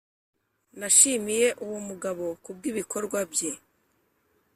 [0.79, 3.51] Nashimiye uwo mugabo kubwibikorwa bye